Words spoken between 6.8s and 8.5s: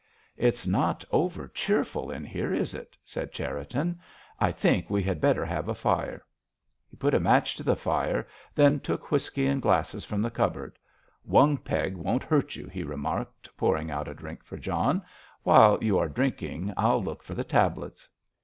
He put a match to the fire,